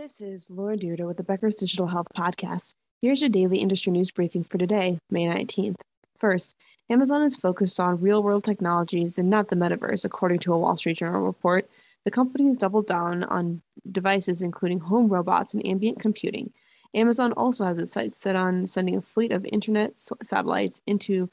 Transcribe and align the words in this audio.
This 0.00 0.20
is 0.20 0.48
Laura 0.48 0.76
Dyrda 0.76 1.08
with 1.08 1.16
the 1.16 1.24
Becker's 1.24 1.56
Digital 1.56 1.88
Health 1.88 2.06
Podcast. 2.16 2.74
Here's 3.00 3.20
your 3.20 3.30
daily 3.30 3.58
industry 3.58 3.90
news 3.90 4.12
briefing 4.12 4.44
for 4.44 4.56
today, 4.56 5.00
May 5.10 5.26
19th. 5.26 5.74
First, 6.16 6.54
Amazon 6.88 7.22
is 7.22 7.34
focused 7.34 7.80
on 7.80 8.00
real 8.00 8.22
world 8.22 8.44
technologies 8.44 9.18
and 9.18 9.28
not 9.28 9.48
the 9.48 9.56
metaverse, 9.56 10.04
according 10.04 10.38
to 10.40 10.54
a 10.54 10.58
Wall 10.58 10.76
Street 10.76 10.98
Journal 10.98 11.22
report. 11.22 11.68
The 12.04 12.12
company 12.12 12.46
has 12.46 12.58
doubled 12.58 12.86
down 12.86 13.24
on 13.24 13.60
devices 13.90 14.40
including 14.40 14.78
home 14.78 15.08
robots 15.08 15.52
and 15.52 15.66
ambient 15.66 15.98
computing. 15.98 16.52
Amazon 16.94 17.32
also 17.32 17.64
has 17.64 17.78
its 17.78 17.90
sights 17.90 18.16
set 18.16 18.36
on 18.36 18.68
sending 18.68 18.94
a 18.94 19.02
fleet 19.02 19.32
of 19.32 19.44
internet 19.52 19.94
satellites 20.22 20.80
into 20.86 21.28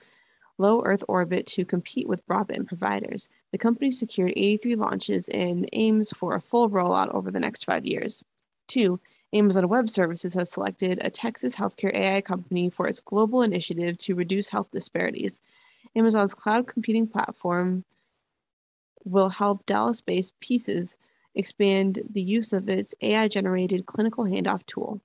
low 0.58 0.82
Earth 0.86 1.04
orbit 1.08 1.46
to 1.46 1.66
compete 1.66 2.08
with 2.08 2.26
broadband 2.26 2.66
providers. 2.68 3.30
The 3.52 3.60
company 3.60 3.92
secured 3.92 4.34
83 4.36 4.76
launches 4.76 5.30
and 5.30 5.70
aims 5.72 6.10
for 6.10 6.34
a 6.34 6.42
full 6.42 6.68
rollout 6.68 7.14
over 7.14 7.30
the 7.30 7.40
next 7.40 7.66
five 7.66 7.86
years. 7.86 8.24
Two, 8.76 9.00
Amazon 9.32 9.70
Web 9.70 9.88
Services 9.88 10.34
has 10.34 10.52
selected 10.52 11.00
a 11.02 11.10
Texas 11.10 11.56
healthcare 11.56 11.96
AI 11.96 12.20
company 12.20 12.70
for 12.70 12.88
its 12.88 13.00
global 13.00 13.42
initiative 13.42 13.98
to 14.00 14.16
reduce 14.16 14.50
health 14.50 14.70
disparities. 14.70 15.42
Amazon's 15.96 16.34
cloud 16.34 16.68
computing 16.68 17.08
platform 17.08 17.86
will 19.06 19.30
help 19.30 19.66
Dallas 19.66 20.02
based 20.02 20.38
Pieces 20.42 20.98
expand 21.36 22.02
the 22.12 22.22
use 22.22 22.52
of 22.52 22.68
its 22.68 22.94
AI 23.02 23.30
generated 23.30 23.86
clinical 23.86 24.26
handoff 24.26 24.66
tool. 24.66 25.00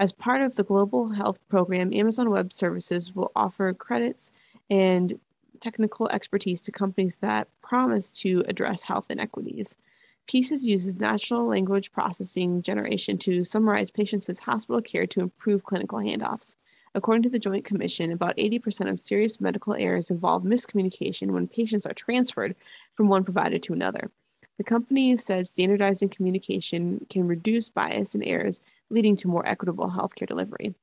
As 0.00 0.10
part 0.10 0.42
of 0.42 0.56
the 0.56 0.64
global 0.64 1.10
health 1.10 1.38
program, 1.48 1.94
Amazon 1.94 2.28
Web 2.28 2.52
Services 2.52 3.14
will 3.14 3.30
offer 3.36 3.72
credits 3.72 4.32
and 4.68 5.16
technical 5.60 6.08
expertise 6.08 6.60
to 6.62 6.72
companies 6.72 7.18
that 7.18 7.46
promise 7.62 8.10
to 8.22 8.42
address 8.48 8.82
health 8.82 9.12
inequities. 9.12 9.78
Pieces 10.26 10.66
uses 10.66 10.96
natural 10.96 11.46
language 11.46 11.92
processing 11.92 12.60
generation 12.60 13.16
to 13.18 13.44
summarize 13.44 13.90
patients' 13.90 14.40
hospital 14.40 14.82
care 14.82 15.06
to 15.06 15.20
improve 15.20 15.64
clinical 15.64 15.98
handoffs. 15.98 16.56
According 16.96 17.22
to 17.24 17.30
the 17.30 17.38
Joint 17.38 17.64
Commission, 17.64 18.10
about 18.10 18.36
80% 18.36 18.90
of 18.90 18.98
serious 18.98 19.40
medical 19.40 19.74
errors 19.74 20.10
involve 20.10 20.42
miscommunication 20.42 21.30
when 21.30 21.46
patients 21.46 21.86
are 21.86 21.92
transferred 21.92 22.56
from 22.94 23.08
one 23.08 23.22
provider 23.22 23.58
to 23.58 23.72
another. 23.72 24.10
The 24.58 24.64
company 24.64 25.16
says 25.16 25.50
standardizing 25.50 26.08
communication 26.08 27.06
can 27.10 27.28
reduce 27.28 27.68
bias 27.68 28.14
and 28.14 28.24
errors, 28.26 28.62
leading 28.90 29.14
to 29.16 29.28
more 29.28 29.46
equitable 29.46 29.90
healthcare 29.90 30.26
delivery. 30.26 30.74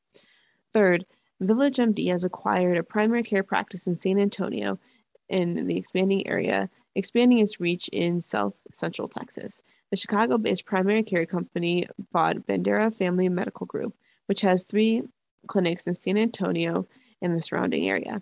Third, 0.71 1.05
VillageMD 1.41 2.07
has 2.09 2.23
acquired 2.23 2.77
a 2.77 2.83
primary 2.83 3.23
care 3.23 3.43
practice 3.43 3.87
in 3.87 3.95
San 3.95 4.19
Antonio 4.19 4.79
in 5.29 5.67
the 5.67 5.77
expanding 5.77 6.27
area 6.27 6.69
expanding 6.95 7.39
its 7.39 7.59
reach 7.59 7.89
in 7.91 8.21
South 8.21 8.55
Central 8.71 9.07
Texas. 9.07 9.63
The 9.89 9.97
Chicago 9.97 10.37
based 10.37 10.65
primary 10.65 11.03
care 11.03 11.25
company 11.25 11.85
bought 12.11 12.47
Bandera 12.47 12.93
Family 12.93 13.29
Medical 13.29 13.65
Group, 13.65 13.95
which 14.25 14.41
has 14.41 14.63
three 14.63 15.03
clinics 15.47 15.87
in 15.87 15.93
San 15.93 16.17
Antonio 16.17 16.87
and 17.21 17.35
the 17.35 17.41
surrounding 17.41 17.89
area. 17.89 18.21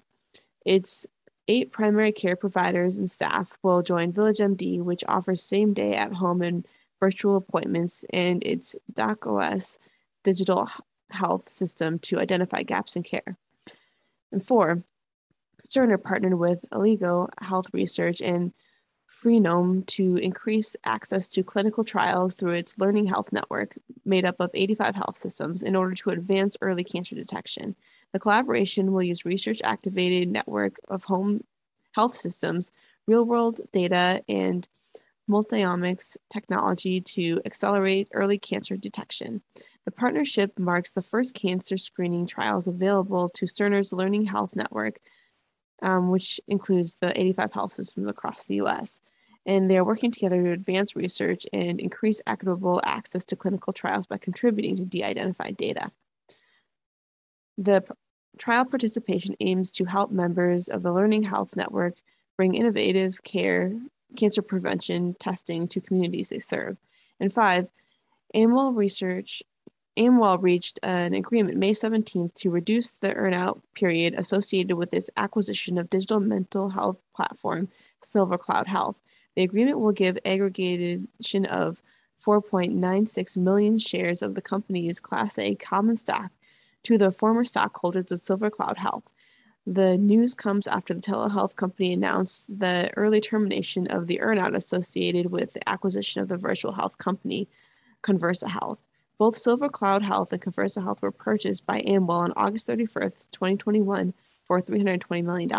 Its 0.66 1.08
eight 1.48 1.72
primary 1.72 2.12
care 2.12 2.36
providers 2.36 2.98
and 2.98 3.10
staff 3.10 3.58
will 3.64 3.82
join 3.82 4.14
VillageMD, 4.14 4.82
which 4.82 5.04
offers 5.08 5.44
same 5.44 5.74
day 5.74 5.96
at 5.96 6.14
home 6.14 6.42
and 6.42 6.66
virtual 7.00 7.36
appointments, 7.36 8.06
and 8.12 8.44
its 8.44 8.76
DocOS 8.94 9.80
digital 10.24 10.70
health 11.10 11.50
system 11.50 12.00
to 12.00 12.20
identify 12.20 12.64
gaps 12.64 12.96
in 12.96 13.04
care. 13.04 13.38
And 14.32 14.46
four, 14.46 14.84
Cerner 15.68 16.02
partnered 16.02 16.36
with 16.36 16.60
Elligo 16.72 17.28
Health 17.40 17.68
Research 17.74 18.22
and 18.22 18.54
Freenome 19.08 19.86
to 19.88 20.16
increase 20.18 20.76
access 20.86 21.28
to 21.30 21.44
clinical 21.44 21.84
trials 21.84 22.36
through 22.36 22.54
its 22.54 22.78
Learning 22.78 23.06
Health 23.06 23.32
Network, 23.32 23.78
made 24.06 24.26
up 24.26 24.36
of 24.40 24.50
85 24.54 24.96
health 24.96 25.18
systems, 25.18 25.64
in 25.64 25.76
order 25.76 25.94
to 25.96 26.12
advance 26.12 26.56
early 26.62 26.84
cancer 26.84 27.16
detection. 27.16 27.76
The 28.14 28.20
collaboration 28.20 28.92
will 28.92 29.04
use 29.04 29.26
research 29.26 29.62
activated 29.64 30.30
network 30.30 30.78
of 30.88 31.04
home 31.04 31.44
health 31.94 32.16
systems, 32.16 32.72
real 33.06 33.26
world 33.26 33.60
data, 33.74 34.24
and 34.30 34.68
multiomics 35.30 36.18
technology 36.30 37.02
to 37.02 37.42
accelerate 37.46 38.10
early 38.14 38.38
cancer 38.38 38.76
detection. 38.78 39.42
The 39.86 39.92
partnership 39.92 40.58
marks 40.60 40.92
the 40.92 41.02
first 41.02 41.34
cancer 41.34 41.78
screening 41.78 42.28
trials 42.28 42.68
available 42.68 43.30
to 43.30 43.46
Cerner's 43.46 43.94
Learning 43.94 44.26
Health 44.26 44.56
Network 44.56 45.00
um, 45.82 46.10
which 46.10 46.40
includes 46.48 46.98
the 46.98 47.20
85 47.20 47.54
health 47.54 47.74
systems 47.74 48.08
across 48.08 48.46
the 48.46 48.56
US. 48.56 49.02
And 49.46 49.70
they're 49.70 49.86
working 49.86 50.12
together 50.12 50.44
to 50.44 50.52
advance 50.52 50.96
research 50.96 51.46
and 51.52 51.80
increase 51.80 52.22
equitable 52.28 52.80
access 52.84 53.26
to 53.26 53.36
clinical 53.36 53.74
trials 53.74 54.06
by 54.06 54.18
contributing 54.18 54.76
to 54.78 54.86
de 54.86 55.04
identified 55.04 55.58
data. 55.58 55.92
The 57.58 57.84
trial 58.38 58.66
participation 58.66 59.36
aims 59.40 59.72
to 59.72 59.86
help 59.86 60.12
members 60.12 60.68
of 60.68 60.84
the 60.84 60.94
Learning 60.94 61.24
Health 61.24 61.56
Network 61.56 61.96
bring 62.38 62.54
innovative 62.54 63.24
care, 63.24 63.74
cancer 64.16 64.42
prevention 64.42 65.16
testing 65.20 65.68
to 65.70 65.82
communities 65.82 66.30
they 66.30 66.40
serve. 66.40 66.78
And 67.20 67.34
five, 67.34 67.70
Amwell 68.34 68.74
Research 68.74 69.44
Amwell 69.98 70.38
reached 70.38 70.80
an 70.84 71.14
agreement 71.14 71.58
May 71.58 71.72
17th 71.72 72.34
to 72.36 72.50
reduce 72.50 72.92
the 72.92 73.10
earnout 73.10 73.62
period 73.76 74.16
associated 74.18 74.78
with 74.78 74.94
its 74.94 75.10
acquisition 75.18 75.78
of 75.78 75.90
digital 75.90 76.22
mental 76.22 76.70
health 76.70 77.00
platform 77.14 77.68
Silver 78.02 78.38
Cloud 78.38 78.68
Health. 78.68 78.96
The 79.36 79.44
agreement 79.44 79.80
will 79.80 79.92
give 79.92 80.18
aggregation 80.24 81.46
of 81.46 81.84
4.96 82.26 83.36
million 83.36 83.78
shares 83.78 84.22
of 84.22 84.36
the 84.36 84.42
company's 84.42 85.00
Class 85.00 85.38
A 85.38 85.56
common 85.56 85.96
stock 85.96 86.32
to 86.84 86.98
the 86.98 87.12
former 87.12 87.44
stockholders 87.44 88.12
of 88.12 88.20
Silver 88.20 88.50
Cloud 88.50 88.78
Health. 88.78 89.04
The 89.68 89.98
news 89.98 90.34
comes 90.34 90.68
after 90.68 90.94
the 90.94 91.02
telehealth 91.02 91.56
company 91.56 91.94
announced 91.94 92.60
the 92.60 92.92
early 92.98 93.20
termination 93.20 93.88
of 93.88 94.08
the 94.08 94.20
earnout 94.24 94.56
associated 94.56 95.32
with 95.32 95.54
the 95.54 95.70
acquisition 95.70 96.22
of 96.22 96.30
the 96.30 96.38
virtual 96.38 96.72
health 96.72 96.98
company 96.98 97.50
Conversa 98.04 98.48
Health. 98.48 98.80
Both 99.22 99.38
Silver 99.38 99.70
Cloud 99.70 100.02
Health 100.02 100.34
and 100.34 100.42
Conversa 100.42 100.82
Health 100.82 101.04
were 101.04 101.12
purchased 101.12 101.68
by 101.68 101.84
Amwell 101.86 102.22
on 102.22 102.34
August 102.36 102.68
31st, 102.68 103.30
2021 103.30 104.16
for 104.46 104.60
$320 104.60 105.24
million. 105.24 105.52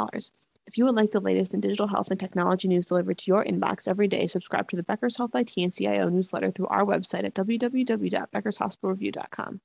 If 0.66 0.76
you 0.76 0.84
would 0.84 0.96
like 0.96 1.12
the 1.12 1.20
latest 1.20 1.54
in 1.54 1.60
digital 1.60 1.86
health 1.86 2.10
and 2.10 2.18
technology 2.18 2.66
news 2.66 2.86
delivered 2.86 3.18
to 3.18 3.30
your 3.30 3.44
inbox 3.44 3.86
every 3.86 4.08
day, 4.08 4.26
subscribe 4.26 4.68
to 4.70 4.76
the 4.76 4.82
Becker's 4.82 5.16
Health 5.16 5.36
IT 5.36 5.52
and 5.58 5.72
CIO 5.72 6.08
newsletter 6.08 6.50
through 6.50 6.66
our 6.66 6.84
website 6.84 7.22
at 7.22 7.34
www.beckershospitalreview.com. 7.34 9.60